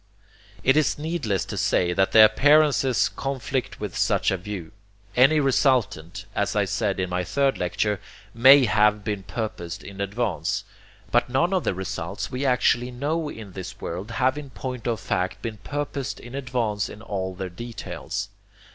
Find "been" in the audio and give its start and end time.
9.03-9.21, 15.43-15.57